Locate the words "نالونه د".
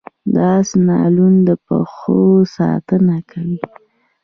0.87-1.49